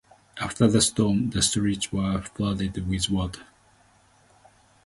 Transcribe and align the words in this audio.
After 0.39 0.67
the 0.67 0.81
storm, 0.81 1.29
the 1.29 1.43
streets 1.43 1.91
were 1.93 2.19
flooded 2.23 2.75
with 2.89 3.07
water. 3.11 3.43